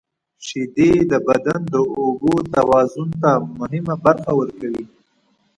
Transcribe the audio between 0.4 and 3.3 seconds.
•شیدې د بدن د اوبو توازن